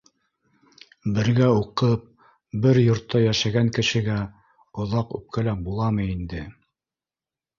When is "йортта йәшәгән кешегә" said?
2.85-4.17